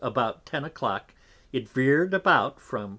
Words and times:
about 0.01 0.45
10 0.47 0.63
a 0.65 0.69
Clock 0.71 1.13
it 1.53 1.67
veer'd 1.69 2.11
about 2.13 2.59
from 2.61 2.81
W. 2.81 2.89